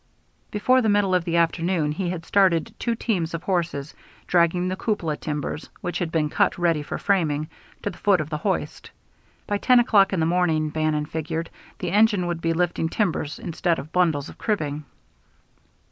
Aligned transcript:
Before 0.49 0.81
the 0.81 0.89
middle 0.89 1.13
of 1.13 1.25
the 1.25 1.35
afternoon 1.37 1.91
he 1.91 2.09
had 2.09 2.25
started 2.25 2.73
two 2.79 2.95
teams 2.95 3.35
of 3.35 3.43
horses 3.43 3.93
dragging 4.25 4.67
the 4.67 4.75
cupola 4.75 5.15
timbers, 5.15 5.69
which 5.81 5.99
had 5.99 6.11
been 6.11 6.27
cut 6.27 6.57
ready 6.57 6.81
for 6.81 6.97
framing, 6.97 7.47
to 7.83 7.91
the 7.91 7.99
foot 7.99 8.19
of 8.19 8.31
the 8.31 8.37
hoist. 8.39 8.89
By 9.45 9.59
ten 9.59 9.79
o'clock 9.79 10.11
in 10.11 10.19
the 10.19 10.25
morning, 10.25 10.69
Bannon 10.69 11.05
figured, 11.05 11.51
the 11.77 11.91
engine 11.91 12.25
would 12.25 12.41
be 12.41 12.51
lifting 12.53 12.89
timbers 12.89 13.37
instead 13.37 13.77
of 13.77 13.91
bundles 13.91 14.27
of 14.27 14.39
cribbing. 14.39 14.85